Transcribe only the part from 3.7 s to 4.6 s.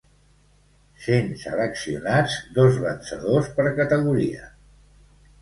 categoria.